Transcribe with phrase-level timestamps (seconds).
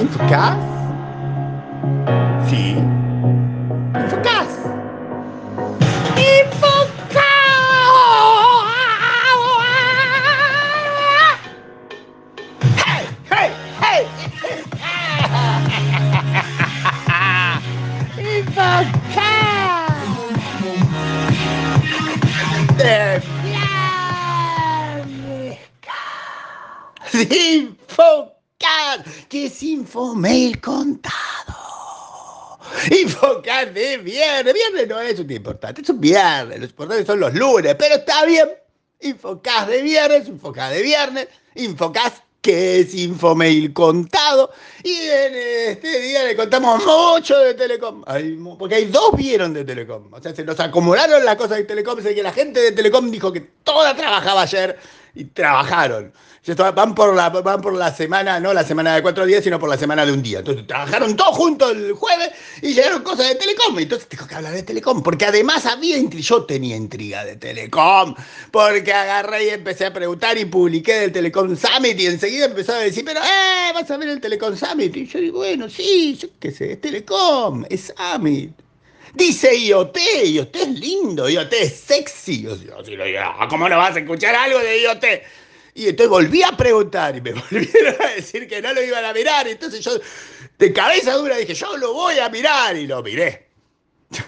[0.00, 0.58] Eficaz?
[2.48, 2.78] Sim.
[3.94, 4.48] Eficaz.
[6.16, 7.22] Eficaz!
[12.84, 13.50] Hey, hey,
[13.80, 14.06] hey!
[18.18, 19.86] Eficaz!
[22.78, 23.22] The
[27.12, 27.76] Sim!
[29.28, 31.16] ¿Qué es Infomail contado?
[32.90, 34.54] Infocás de viernes.
[34.54, 36.60] Viernes no es un día importante, es un viernes.
[36.60, 38.48] Los importantes son los lunes, pero está bien.
[39.00, 44.52] Infocás de viernes, Infocás de viernes, Infocás que es Infomail contado.
[44.82, 48.04] Y en este día le contamos mucho de Telecom.
[48.06, 50.12] Hay porque hay dos vieron de Telecom.
[50.14, 52.00] O sea, se nos acumularon las cosas de Telecom.
[52.00, 54.78] Sé que la gente de Telecom dijo que toda trabajaba ayer
[55.16, 56.12] y trabajaron.
[56.76, 59.68] Van por, la, van por la semana, no la semana de cuatro días, sino por
[59.68, 60.38] la semana de un día.
[60.38, 62.30] Entonces trabajaron todos juntos el jueves
[62.62, 63.76] y llegaron cosas de Telecom.
[63.76, 65.02] Entonces tengo que hablar de Telecom.
[65.02, 66.24] Porque además había intriga.
[66.24, 68.14] Yo tenía intriga de Telecom.
[68.52, 72.78] Porque agarré y empecé a preguntar y publiqué del Telecom Summit y enseguida empezó a
[72.78, 74.96] decir, pero, eh, vas a ver el Telecom Summit.
[74.96, 78.65] Y yo digo, bueno, sí, yo qué sé, es Telecom, es Summit.
[79.16, 82.42] Dice IoT, IoT es lindo, IoT es sexy.
[82.42, 85.04] Yo, yo, digo, "Ah, ¿Cómo no vas a escuchar algo de IoT?
[85.74, 89.14] Y entonces volví a preguntar y me volvieron a decir que no lo iban a
[89.14, 89.48] mirar.
[89.48, 89.92] Entonces yo,
[90.58, 93.46] de cabeza dura, dije, yo lo voy a mirar y lo miré.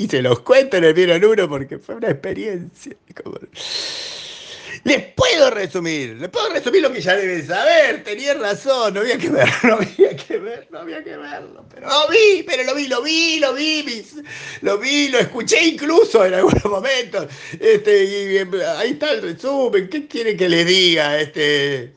[0.00, 2.94] Y se los cuento en el Vieron Uno porque fue una experiencia.
[4.84, 8.04] Les puedo resumir, les puedo resumir lo que ya deben saber.
[8.04, 11.64] Tenían razón, no había que verlo, no había que ver, no había que verlo.
[11.72, 14.06] Pero lo vi, pero lo vi, lo vi, lo vi,
[14.62, 17.26] lo vi, lo escuché incluso en algunos momentos.
[17.58, 18.38] Este, y,
[18.78, 19.88] ahí está el resumen.
[19.88, 21.18] ¿Qué quiere que le diga?
[21.20, 21.94] Este,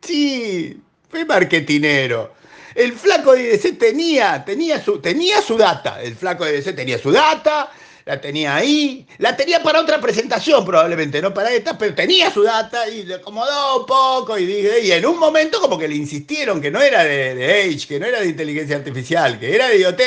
[0.00, 2.34] sí, fue marketinero.
[2.74, 6.02] El flaco de IDC tenía, tenía su, tenía su data.
[6.02, 7.70] El flaco de IDC tenía su data,
[8.04, 12.42] la tenía ahí, la tenía para otra presentación probablemente, no para esta, pero tenía su
[12.42, 15.94] data y le acomodó un poco y dije, y en un momento como que le
[15.94, 19.68] insistieron que no era de, de Age, que no era de inteligencia artificial, que era
[19.68, 20.00] de IoT,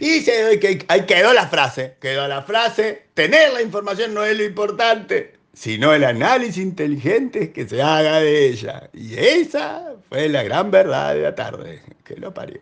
[0.00, 4.44] y se, ahí quedó la frase, quedó la frase, tener la información no es lo
[4.44, 8.88] importante, sino el análisis inteligente que se haga de ella.
[8.94, 12.60] Y esa fue la gran verdad de la tarde, que lo parió.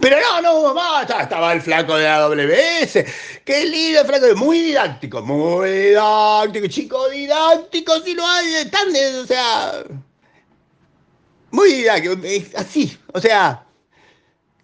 [0.00, 3.04] Pero no, no hubo más, estaba- el flaco de AWS,
[3.44, 8.46] qué lindo el flaco, muy didáctico, muy didáctico, chico didáctico, si no hay,
[8.92, 9.84] de- o sea,
[11.50, 12.16] muy didáctico,
[12.56, 13.64] así, o sea,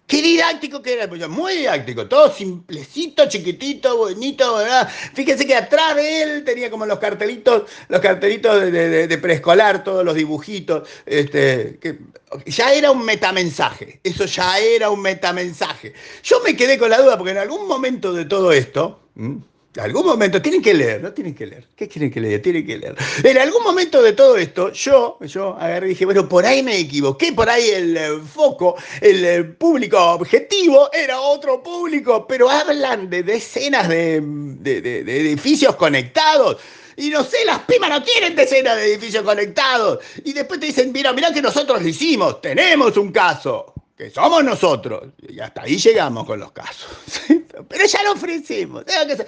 [0.09, 4.89] Qué didáctico que era, pues, muy didáctico, todo simplecito, chiquitito, bonito, ¿verdad?
[5.13, 10.15] Fíjense que atrás de él tenía como los cartelitos, los cartelitos de preescolar, todos los
[10.15, 11.99] dibujitos, este, que
[12.47, 15.93] ya era un metamensaje, eso ya era un metamensaje.
[16.23, 19.41] Yo me quedé con la duda porque en algún momento de todo esto, ¿m?
[19.77, 22.41] Algún momento, tienen que leer, no tienen que leer, ¿qué quieren que lea?
[22.41, 22.95] Tienen que leer.
[23.23, 26.77] En algún momento de todo esto, yo, yo agarré y dije, bueno, por ahí me
[26.79, 33.09] equivoqué, por ahí el eh, foco, el eh, público objetivo era otro público, pero hablan
[33.09, 36.57] de decenas de, de- de- edificios conectados.
[36.97, 39.99] Y no sé, las pimas no tienen decenas de edificios conectados.
[40.25, 44.41] Y después te dicen, mira, mira que nosotros lo hicimos, tenemos un caso, que somos
[44.45, 45.09] nosotros.
[45.27, 46.89] Y hasta ahí llegamos con los casos.
[47.67, 48.85] Pero ya lo ofrecemos.
[48.85, 49.25] tengo que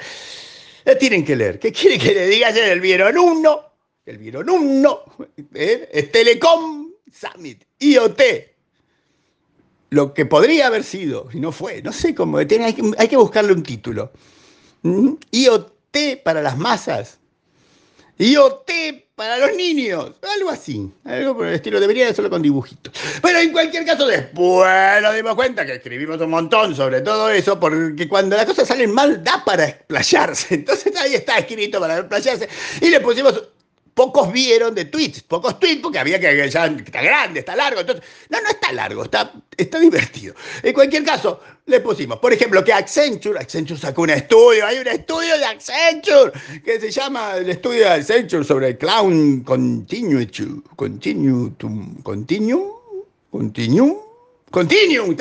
[0.86, 1.60] Eh, Tienen que leer.
[1.60, 2.70] ¿Qué quiere que le diga ayer?
[2.70, 3.66] El vieron uno.
[4.06, 5.02] El vieron uno.
[5.54, 5.90] ¿eh?
[5.92, 7.66] Es Telecom Summit.
[7.80, 8.22] IoT.
[9.90, 11.82] Lo que podría haber sido, y no fue.
[11.82, 12.38] No sé cómo.
[12.38, 14.14] hay, que, hay que buscarle un título.
[14.84, 15.16] ¿Mm?
[15.32, 17.20] IoT para las masas.
[18.22, 18.70] IoT
[19.16, 22.94] para los niños, algo así, algo por el estilo, debería de hacerlo con dibujitos.
[23.20, 27.60] Pero en cualquier caso, después nos dimos cuenta que escribimos un montón sobre todo eso,
[27.60, 30.54] porque cuando las cosas salen mal da para explayarse.
[30.56, 32.48] Entonces ahí está escrito para explayarse
[32.80, 33.44] y le pusimos.
[33.94, 37.82] Pocos vieron de tweets, pocos tweets, porque había que ya está grande, está largo.
[37.82, 40.34] Entonces, no, no está largo, está, está divertido.
[40.64, 44.88] En cualquier caso, le pusimos, por ejemplo, que Accenture, Accenture sacó un estudio, hay un
[44.88, 46.32] estudio de Accenture
[46.64, 51.52] que se llama el estudio de Accenture sobre el to, continue to, continue,
[52.04, 52.92] continue,
[54.52, 55.16] Continuum,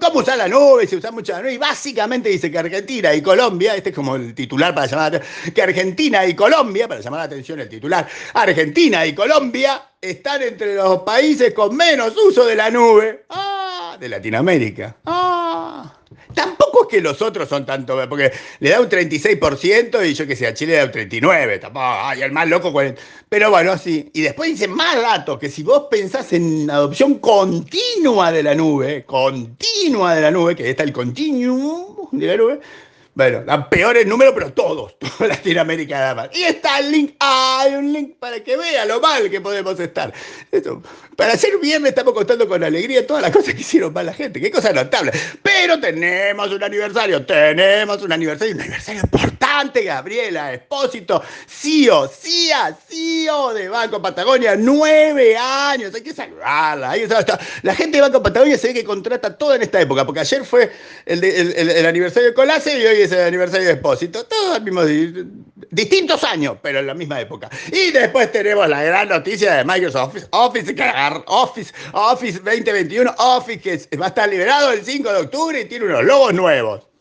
[0.00, 0.86] ¿cómo usar la nube?
[0.86, 1.52] Se usa mucho la nube.
[1.52, 5.22] Y básicamente dice que Argentina y Colombia, este es como el titular para llamar,
[5.54, 10.74] que Argentina y Colombia, para llamar la atención el titular, Argentina y Colombia están entre
[10.76, 13.26] los países con menos uso de la nube.
[13.28, 14.96] Ah, de Latinoamérica.
[15.04, 15.92] Ah.
[16.34, 20.46] Tampoco que los otros son tanto, porque le da un 36% y yo que sé,
[20.46, 22.96] a Chile le da un 39%, tampoco, ay, el más loco 40%.
[23.28, 24.10] Pero bueno, sí.
[24.12, 29.04] Y después dice más datos, que si vos pensás en adopción continua de la nube,
[29.04, 32.60] continua de la nube, que está el continuum de la nube,
[33.14, 36.28] bueno, dan peores números, pero todos, toda Latinoamérica nada más.
[36.32, 40.12] Y está el link, hay un link para que vea lo mal que podemos estar.
[41.14, 44.40] para ser viernes estamos contando con alegría todas las cosas que hicieron mal la gente,
[44.40, 45.12] qué cosa notable.
[45.42, 53.52] Pero tenemos un aniversario, tenemos un aniversario, un aniversario importante, Gabriela Espósito, CEO, CIA, CEO
[53.52, 56.94] de Banco Patagonia, nueve años, hay que saludarla.
[57.62, 60.46] La gente de Banco Patagonia se ve que contrata todo en esta época, porque ayer
[60.46, 60.72] fue
[61.04, 64.24] el, el aniversario de Colase y hoy es el aniversario de Expósito.
[64.24, 64.82] Todos al mismo
[65.70, 67.48] distintos años, pero en la misma época.
[67.72, 70.74] Y después tenemos la gran noticia de Microsoft Office,
[71.26, 75.86] Office, Office 2021, Office que va a estar liberado el 5 de octubre y tiene
[75.86, 76.91] unos logos nuevos.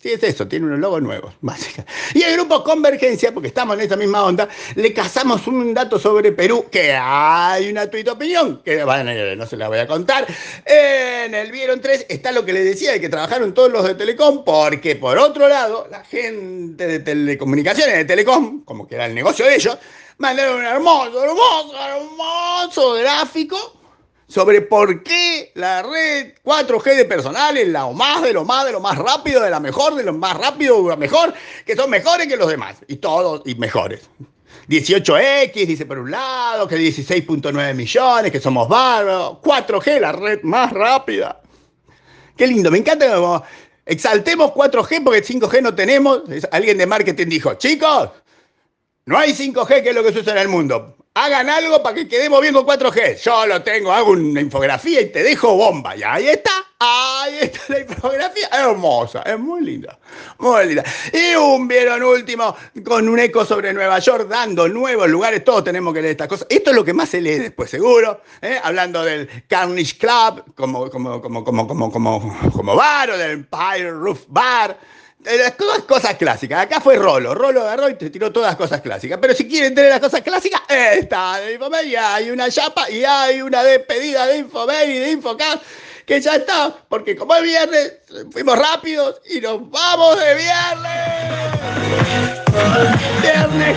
[0.00, 1.92] Sí, es eso, tiene unos logos nuevos, básicamente.
[2.14, 6.30] Y el grupo Convergencia, porque estamos en esa misma onda, le cazamos un dato sobre
[6.30, 8.84] Perú, que hay una tuita opinión, que
[9.36, 10.24] no se la voy a contar.
[10.64, 13.96] En el Vieron 3 está lo que les decía, de que trabajaron todos los de
[13.96, 19.16] Telecom, porque por otro lado, la gente de telecomunicaciones de Telecom, como que era el
[19.16, 19.78] negocio de ellos,
[20.18, 23.77] mandaron un hermoso, hermoso, hermoso gráfico
[24.28, 28.72] sobre por qué la red 4G de personal es la más de lo más de
[28.72, 31.34] lo más rápido, de la mejor, de lo más rápido, de lo mejor,
[31.64, 32.76] que son mejores que los demás.
[32.86, 34.08] Y todos, y mejores.
[34.68, 39.38] 18X, dice por un lado, que 16.9 millones, que somos bárbaros.
[39.42, 41.40] 4G, la red más rápida.
[42.36, 43.06] Qué lindo, me encanta
[43.86, 46.22] exaltemos 4G porque 5G no tenemos.
[46.52, 48.10] Alguien de marketing dijo, chicos,
[49.06, 52.08] no hay 5G, que es lo que sucede en el mundo hagan algo para que
[52.08, 53.16] quedemos bien con 4G.
[53.16, 55.96] Yo lo tengo, hago una infografía y te dejo bomba.
[55.96, 58.48] Y ahí está, ahí está la infografía.
[58.52, 59.98] Hermosa, es muy linda,
[60.38, 60.84] muy linda.
[61.12, 62.54] Y un vieron último
[62.84, 65.42] con un eco sobre Nueva York, dando nuevos lugares.
[65.44, 66.46] Todos tenemos que leer estas cosas.
[66.50, 68.22] Esto es lo que más se lee después, seguro.
[68.40, 68.58] ¿eh?
[68.62, 73.90] Hablando del Carnage Club como, como, como, como, como, como, como bar o del Empire
[73.90, 74.78] Roof Bar.
[75.22, 76.62] Todas cosas clásicas.
[76.62, 77.34] Acá fue Rolo.
[77.34, 79.18] Rolo agarró y te tiró todas cosas clásicas.
[79.20, 81.96] Pero si quieren tener las cosas clásicas, está de Infomail.
[81.96, 85.62] hay una chapa y hay una despedida de Infomail y de Infocast
[86.06, 86.74] que ya está.
[86.88, 87.94] Porque como es viernes,
[88.30, 91.58] fuimos rápidos y nos vamos de viernes.
[93.20, 93.76] Viernes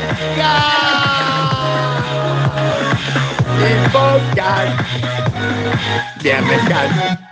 [3.83, 4.81] Infocast.
[6.21, 7.30] Viernes